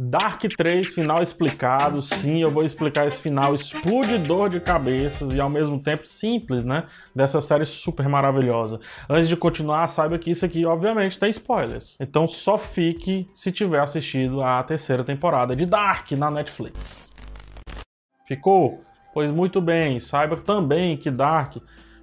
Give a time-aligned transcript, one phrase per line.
[0.00, 2.00] Dark 3, final explicado.
[2.00, 6.84] Sim, eu vou explicar esse final explodidor de cabeças e ao mesmo tempo simples, né?
[7.12, 8.78] Dessa série super maravilhosa.
[9.10, 11.96] Antes de continuar, saiba que isso aqui, obviamente, tem spoilers.
[11.98, 17.10] Então só fique se tiver assistido a terceira temporada de Dark na Netflix.
[18.24, 18.84] Ficou?
[19.12, 21.56] Pois muito bem, saiba também que Dark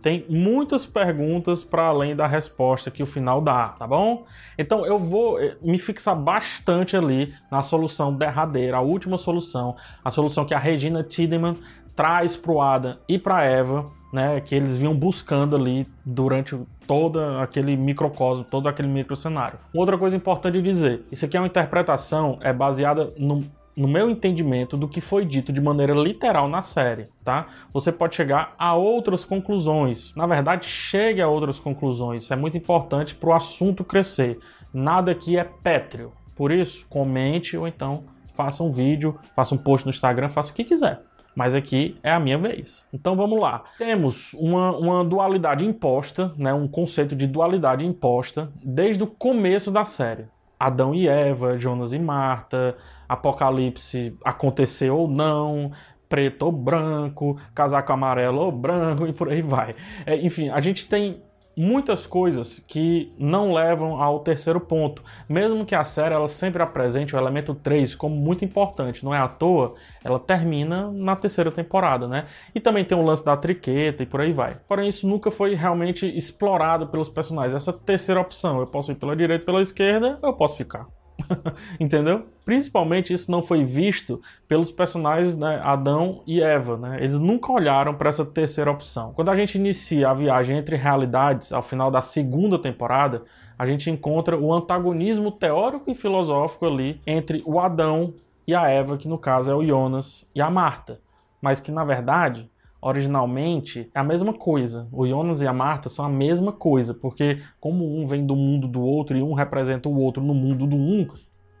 [0.00, 4.24] tem muitas perguntas para além da resposta que o final dá, tá bom?
[4.56, 10.10] Então eu vou eh, me fixar bastante ali na solução derradeira, a última solução, a
[10.10, 11.56] solução que a Regina Tiedemann
[11.94, 16.56] traz para o Adam e para Eva, né, que eles vinham buscando ali durante
[16.86, 19.58] todo aquele microcosmo, todo aquele microcenário.
[19.74, 23.44] Outra coisa importante de dizer, isso aqui é uma interpretação é baseada no
[23.78, 27.46] no meu entendimento do que foi dito de maneira literal na série, tá?
[27.72, 30.12] Você pode chegar a outras conclusões.
[30.16, 32.24] Na verdade, chegue a outras conclusões.
[32.24, 34.40] Isso é muito importante para o assunto crescer.
[34.74, 36.12] Nada aqui é pétreo.
[36.34, 38.02] Por isso, comente ou então
[38.34, 41.00] faça um vídeo, faça um post no Instagram, faça o que quiser.
[41.34, 42.84] Mas aqui é a minha vez.
[42.92, 43.62] Então vamos lá.
[43.78, 46.52] Temos uma, uma dualidade imposta, né?
[46.52, 50.26] um conceito de dualidade imposta desde o começo da série.
[50.58, 52.76] Adão e Eva, Jonas e Marta,
[53.08, 55.70] Apocalipse acontecer ou não,
[56.08, 59.74] preto ou branco, casaco amarelo ou branco e por aí vai.
[60.06, 61.22] É, enfim, a gente tem
[61.58, 65.02] muitas coisas que não levam ao terceiro ponto.
[65.28, 69.18] Mesmo que a série ela sempre apresente o elemento 3 como muito importante, não é
[69.18, 72.26] à toa, ela termina na terceira temporada, né?
[72.54, 74.56] E também tem o lance da triqueta e por aí vai.
[74.68, 77.54] Porém, isso nunca foi realmente explorado pelos personagens.
[77.54, 80.86] Essa terceira opção, eu posso ir pela direita, pela esquerda, eu posso ficar.
[81.78, 82.26] Entendeu?
[82.44, 86.76] Principalmente isso não foi visto pelos personagens né, Adão e Eva.
[86.76, 86.98] Né?
[87.00, 89.12] Eles nunca olharam para essa terceira opção.
[89.14, 93.22] Quando a gente inicia a viagem entre realidades, ao final da segunda temporada,
[93.58, 98.14] a gente encontra o antagonismo teórico e filosófico ali entre o Adão
[98.46, 101.00] e a Eva, que no caso é o Jonas e a Marta.
[101.40, 104.88] Mas que na verdade originalmente é a mesma coisa.
[104.92, 108.68] O Jonas e a Marta são a mesma coisa, porque como um vem do mundo
[108.68, 111.06] do outro e um representa o outro no mundo do um,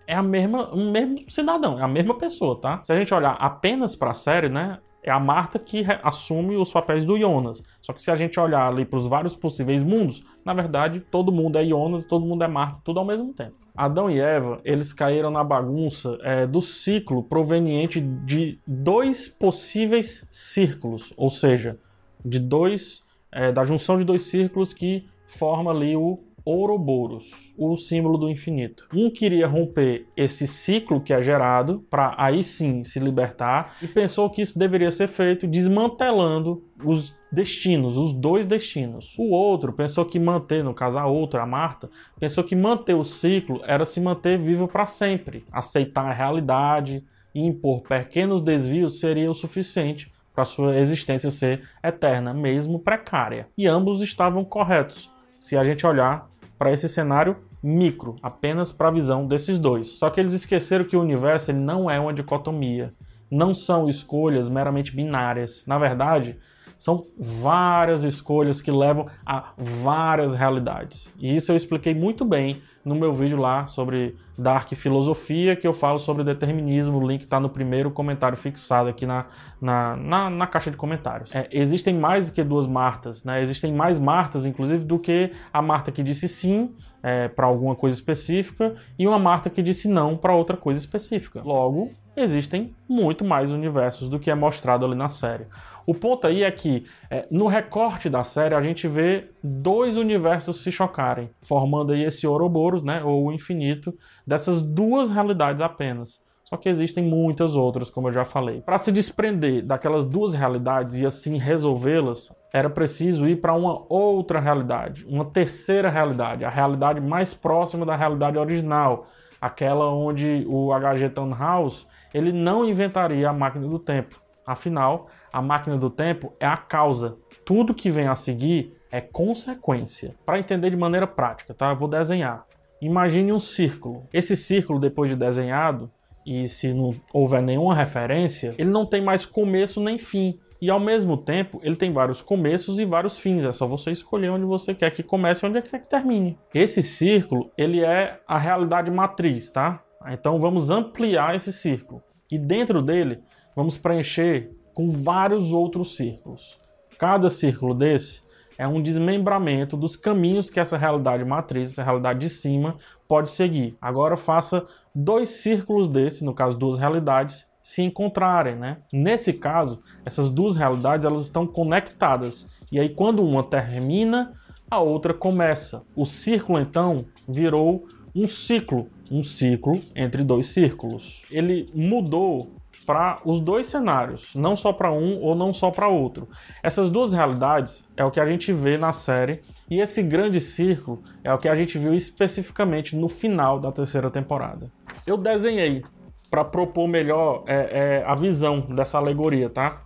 [0.06, 2.80] é a mesma, o mesmo cidadão, é a mesma pessoa, tá?
[2.82, 6.72] Se a gente olhar apenas para a série, né, é a Marta que assume os
[6.72, 7.62] papéis do Jonas.
[7.80, 11.32] Só que se a gente olhar ali para os vários possíveis mundos, na verdade, todo
[11.32, 13.54] mundo é Jonas, todo mundo é Marta, tudo ao mesmo tempo.
[13.76, 21.12] Adão e Eva, eles caíram na bagunça é, do ciclo proveniente de dois possíveis círculos,
[21.16, 21.78] ou seja,
[22.24, 26.18] de dois, é, da junção de dois círculos que forma ali o
[26.50, 28.88] Ouroboros, o símbolo do infinito.
[28.94, 34.30] Um queria romper esse ciclo que é gerado para aí sim se libertar e pensou
[34.30, 39.14] que isso deveria ser feito desmantelando os destinos, os dois destinos.
[39.18, 43.04] O outro pensou que manter, no caso a outra, a Marta, pensou que manter o
[43.04, 47.04] ciclo era se manter vivo para sempre, aceitar a realidade
[47.34, 53.48] e impor pequenos desvios seria o suficiente para sua existência ser eterna, mesmo precária.
[53.58, 55.10] E ambos estavam corretos.
[55.38, 59.98] Se a gente olhar para esse cenário micro, apenas para a visão desses dois.
[59.98, 62.92] Só que eles esqueceram que o universo ele não é uma dicotomia,
[63.30, 65.64] não são escolhas meramente binárias.
[65.66, 66.36] Na verdade,
[66.78, 71.12] são várias escolhas que levam a várias realidades.
[71.18, 75.74] E isso eu expliquei muito bem no meu vídeo lá sobre Dark Filosofia, que eu
[75.74, 76.98] falo sobre determinismo.
[76.98, 79.26] O link está no primeiro comentário fixado aqui na,
[79.60, 81.34] na, na, na caixa de comentários.
[81.34, 83.42] É, existem mais do que duas Martas, né?
[83.42, 87.94] Existem mais Martas, inclusive, do que a Marta que disse sim é, para alguma coisa
[87.94, 91.42] específica e uma Marta que disse não para outra coisa específica.
[91.44, 95.46] Logo, existem muito mais universos do que é mostrado ali na série.
[95.86, 100.62] O ponto aí é que é, no recorte da série a gente vê dois universos
[100.62, 103.94] se chocarem, formando aí esse Ouroboros, né, ou o infinito,
[104.26, 106.22] dessas duas realidades apenas.
[106.48, 108.62] Só que existem muitas outras, como eu já falei.
[108.62, 114.40] Para se desprender daquelas duas realidades e assim resolvê-las, era preciso ir para uma outra
[114.40, 119.04] realidade, uma terceira realidade, a realidade mais próxima da realidade original,
[119.38, 121.10] aquela onde o H.G.
[121.10, 124.18] Tannhaus ele não inventaria a máquina do tempo.
[124.46, 127.18] Afinal, a máquina do tempo é a causa.
[127.44, 130.14] Tudo que vem a seguir é consequência.
[130.24, 131.70] Para entender de maneira prática, tá?
[131.70, 132.46] Eu vou desenhar.
[132.80, 134.06] Imagine um círculo.
[134.12, 135.90] Esse círculo, depois de desenhado,
[136.24, 140.38] e se não houver nenhuma referência, ele não tem mais começo nem fim.
[140.60, 143.44] E ao mesmo tempo, ele tem vários começos e vários fins.
[143.44, 146.38] É só você escolher onde você quer que comece e onde quer que termine.
[146.52, 149.82] Esse círculo, ele é a realidade matriz, tá?
[150.08, 152.02] Então vamos ampliar esse círculo.
[152.30, 153.20] E dentro dele,
[153.56, 156.60] vamos preencher com vários outros círculos.
[156.98, 158.22] Cada círculo desse
[158.58, 162.76] é um desmembramento dos caminhos que essa realidade matriz, essa realidade de cima,
[163.06, 163.78] pode seguir.
[163.80, 168.78] Agora faça dois círculos desse, no caso duas realidades, se encontrarem, né?
[168.92, 172.48] Nesse caso, essas duas realidades elas estão conectadas.
[172.72, 174.32] E aí quando uma termina,
[174.70, 175.82] a outra começa.
[175.94, 181.24] O círculo então virou um ciclo, um ciclo entre dois círculos.
[181.30, 182.57] Ele mudou
[182.88, 186.26] para os dois cenários, não só para um ou não só para outro.
[186.62, 191.02] Essas duas realidades é o que a gente vê na série e esse grande círculo
[191.22, 194.72] é o que a gente viu especificamente no final da terceira temporada.
[195.06, 195.84] Eu desenhei
[196.30, 197.56] para propor melhor é,
[198.00, 199.82] é, a visão dessa alegoria, tá?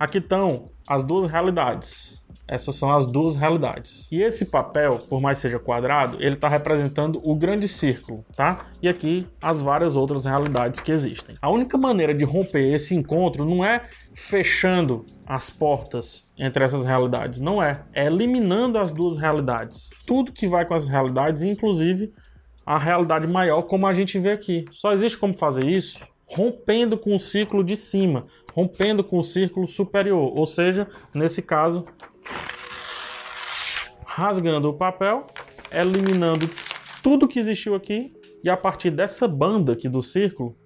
[0.00, 2.24] Aqui estão as duas realidades.
[2.48, 4.06] Essas são as duas realidades.
[4.10, 8.66] E esse papel, por mais seja quadrado, ele está representando o grande círculo, tá?
[8.80, 11.36] E aqui as várias outras realidades que existem.
[11.42, 17.40] A única maneira de romper esse encontro não é fechando as portas entre essas realidades,
[17.40, 17.84] não é.
[17.92, 19.90] É eliminando as duas realidades.
[20.06, 22.12] Tudo que vai com as realidades, inclusive
[22.64, 24.64] a realidade maior, como a gente vê aqui.
[24.70, 29.66] Só existe como fazer isso rompendo com o círculo de cima, rompendo com o círculo
[29.66, 31.86] superior, ou seja, nesse caso,
[34.16, 35.26] rasgando o papel,
[35.70, 36.48] eliminando
[37.02, 40.56] tudo que existiu aqui e a partir dessa banda aqui do círculo,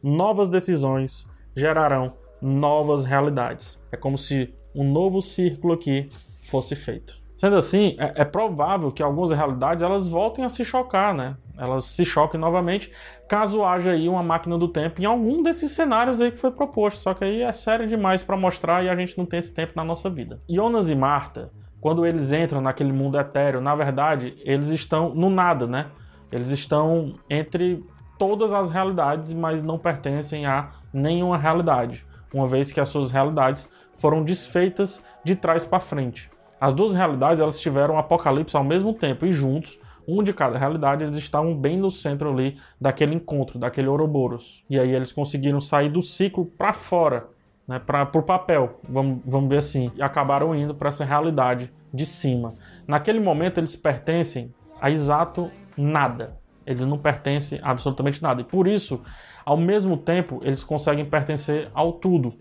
[0.00, 3.80] novas decisões gerarão novas realidades.
[3.90, 6.08] É como se um novo círculo aqui
[6.44, 7.20] fosse feito.
[7.34, 11.36] Sendo assim, é, é, provável que algumas realidades elas voltem a se chocar, né?
[11.58, 12.92] Elas se choquem novamente,
[13.28, 17.00] caso haja aí uma máquina do tempo em algum desses cenários aí que foi proposto.
[17.00, 19.72] Só que aí é sério demais para mostrar e a gente não tem esse tempo
[19.74, 20.40] na nossa vida.
[20.48, 21.50] Jonas e Marta
[21.84, 25.88] quando eles entram naquele mundo etéreo, na verdade, eles estão no nada, né?
[26.32, 27.84] Eles estão entre
[28.18, 33.68] todas as realidades, mas não pertencem a nenhuma realidade, uma vez que as suas realidades
[33.96, 36.30] foram desfeitas de trás para frente.
[36.58, 39.78] As duas realidades elas tiveram um apocalipse ao mesmo tempo e juntos,
[40.08, 44.64] um de cada realidade, eles estavam bem no centro ali daquele encontro, daquele Ouroboros.
[44.70, 47.28] E aí eles conseguiram sair do ciclo para fora
[47.66, 52.04] né, para o papel, vamos, vamos ver assim, e acabaram indo para essa realidade de
[52.04, 52.54] cima.
[52.86, 56.38] Naquele momento eles pertencem a exato nada.
[56.66, 58.40] Eles não pertencem a absolutamente nada.
[58.40, 59.02] E por isso,
[59.44, 62.34] ao mesmo tempo, eles conseguem pertencer ao tudo,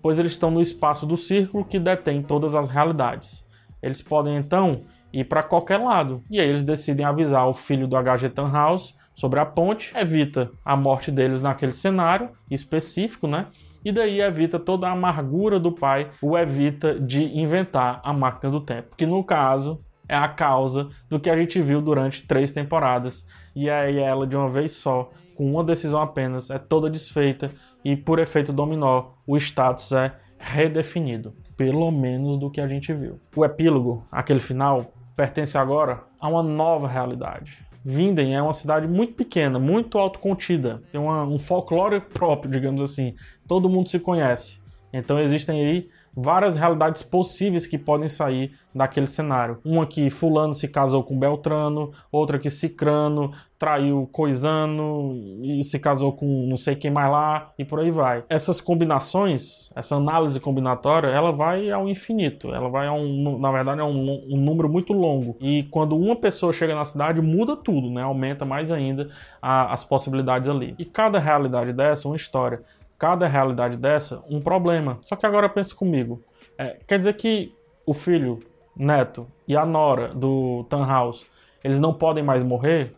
[0.00, 3.44] pois eles estão no espaço do círculo que detém todas as realidades.
[3.84, 4.82] Eles podem então
[5.12, 6.22] ir para qualquer lado.
[6.30, 10.76] E aí eles decidem avisar o filho do HG Tannhaus sobre a ponte, evita a
[10.76, 13.46] morte deles naquele cenário específico, né?
[13.84, 18.60] e daí evita toda a amargura do pai, o evita de inventar a máquina do
[18.60, 23.26] tempo, que no caso é a causa do que a gente viu durante três temporadas,
[23.54, 27.50] e aí ela de uma vez só, com uma decisão apenas, é toda desfeita
[27.84, 33.18] e por efeito dominó o status é redefinido, pelo menos do que a gente viu.
[33.34, 37.64] O epílogo, aquele final, pertence agora a uma nova realidade.
[37.84, 43.14] Vinden é uma cidade muito pequena, muito autocontida, tem uma, um folclore próprio, digamos assim.
[43.46, 44.60] Todo mundo se conhece.
[44.92, 49.58] Então existem aí várias realidades possíveis que podem sair daquele cenário.
[49.64, 56.12] Uma que fulano se casou com Beltrano, outra que Cicrano traiu Coisano e se casou
[56.12, 58.24] com não sei quem mais lá e por aí vai.
[58.28, 62.52] Essas combinações, essa análise combinatória, ela vai ao infinito.
[62.52, 65.36] Ela vai a um, na verdade, é um, um número muito longo.
[65.40, 68.02] E quando uma pessoa chega na cidade, muda tudo, né?
[68.02, 69.08] Aumenta mais ainda
[69.40, 70.74] a, as possibilidades ali.
[70.78, 72.60] E cada realidade dessa é uma história
[72.98, 74.98] cada realidade dessa um problema.
[75.02, 76.22] Só que agora pense comigo.
[76.56, 77.54] É, quer dizer que
[77.86, 78.40] o filho,
[78.76, 81.26] neto e a nora do Tannhaus,
[81.62, 82.94] eles não podem mais morrer?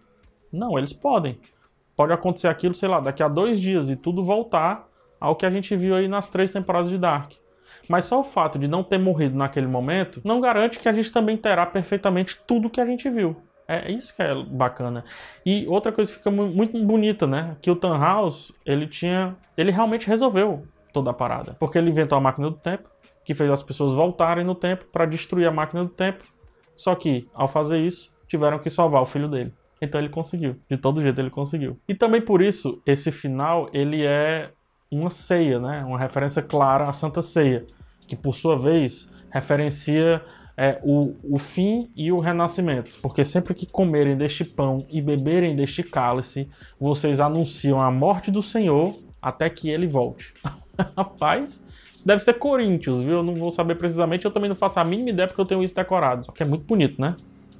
[0.53, 1.39] Não, eles podem.
[1.97, 4.87] Pode acontecer aquilo, sei lá, daqui a dois dias e tudo voltar
[5.19, 7.33] ao que a gente viu aí nas três temporadas de Dark.
[7.89, 11.13] Mas só o fato de não ter morrido naquele momento não garante que a gente
[11.13, 13.37] também terá perfeitamente tudo que a gente viu.
[13.69, 15.05] É, é isso que é bacana.
[15.45, 17.57] E outra coisa que fica muito bonita, né?
[17.61, 19.37] Que o Tannhaus, ele tinha.
[19.57, 21.57] Ele realmente resolveu toda a parada.
[21.59, 22.89] Porque ele inventou a máquina do tempo,
[23.25, 26.25] que fez as pessoas voltarem no tempo para destruir a máquina do tempo.
[26.77, 29.53] Só que, ao fazer isso, tiveram que salvar o filho dele.
[29.81, 30.57] Então ele conseguiu.
[30.71, 31.79] De todo jeito ele conseguiu.
[31.89, 34.53] E também por isso, esse final, ele é
[34.91, 35.85] uma ceia, né?
[35.85, 37.67] Uma referência clara à Santa Ceia.
[38.07, 40.23] Que por sua vez referencia
[40.57, 42.91] é, o, o fim e o renascimento.
[43.03, 46.49] Porque sempre que comerem deste pão e beberem deste cálice,
[46.81, 50.33] vocês anunciam a morte do Senhor até que ele volte.
[50.97, 51.63] Rapaz,
[51.95, 53.17] isso deve ser Coríntios, viu?
[53.17, 55.63] Eu não vou saber precisamente, eu também não faço a mínima ideia porque eu tenho
[55.63, 56.27] isso decorado.
[56.27, 57.17] Só que é muito bonito, né?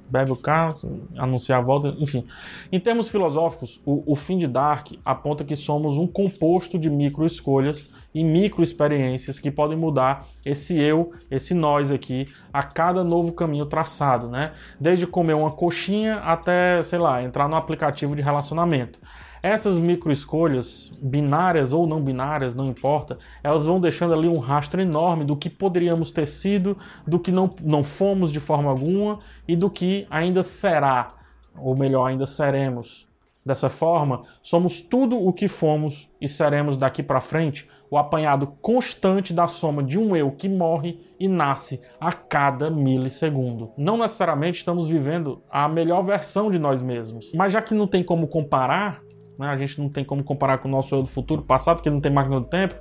[0.09, 2.25] Bebe o caso, anunciar a volta, enfim.
[2.71, 7.89] Em termos filosóficos, o, o fim de Dark aponta que somos um composto de micro-escolhas
[8.13, 14.27] e micro-experiências que podem mudar esse eu, esse nós aqui, a cada novo caminho traçado,
[14.27, 14.53] né?
[14.79, 18.99] Desde comer uma coxinha até, sei lá, entrar no aplicativo de relacionamento.
[19.41, 25.23] Essas microescolhas, binárias ou não binárias, não importa, elas vão deixando ali um rastro enorme
[25.23, 29.69] do que poderíamos ter sido, do que não, não fomos de forma alguma e do
[29.69, 31.15] que ainda será,
[31.57, 33.07] ou melhor, ainda seremos.
[33.47, 39.33] Dessa forma, somos tudo o que fomos e seremos daqui para frente, o apanhado constante
[39.33, 43.71] da soma de um eu que morre e nasce a cada milissegundo.
[43.77, 48.03] Não necessariamente estamos vivendo a melhor versão de nós mesmos, mas já que não tem
[48.03, 49.01] como comparar,
[49.37, 49.47] né?
[49.47, 52.01] A gente não tem como comparar com o nosso eu do futuro passado, porque não
[52.01, 52.75] tem máquina do tempo.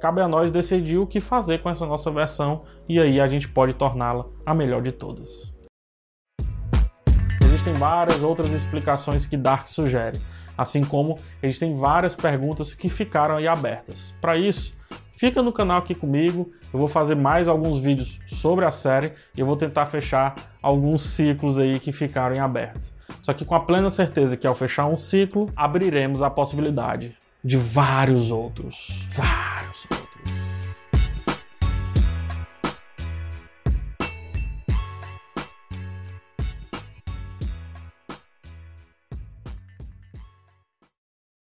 [0.00, 3.48] Cabe a nós decidir o que fazer com essa nossa versão e aí a gente
[3.48, 5.52] pode torná-la a melhor de todas.
[7.44, 10.20] Existem várias outras explicações que Dark sugere,
[10.58, 14.12] assim como existem várias perguntas que ficaram aí abertas.
[14.20, 14.74] Para isso,
[15.16, 19.40] fica no canal aqui comigo, eu vou fazer mais alguns vídeos sobre a série e
[19.40, 22.90] eu vou tentar fechar alguns ciclos aí que ficaram em aberto.
[23.22, 27.56] Só que com a plena certeza que ao fechar um ciclo, abriremos a possibilidade de
[27.56, 29.06] vários outros.
[29.10, 29.51] Vários